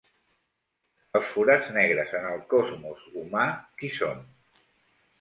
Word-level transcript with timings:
Els 1.19 1.27
forats 1.33 1.69
negres 1.77 2.17
en 2.21 2.27
el 2.33 2.43
cosmos 2.57 3.07
humà, 3.23 3.47
qui 3.83 3.97
són? 4.03 4.29